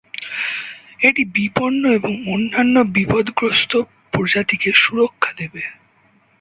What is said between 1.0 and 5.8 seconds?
এটি বিপন্ন এবং অন্যান্য বিপদগ্রস্ত প্রজাতিকে সুরক্ষা দেবে।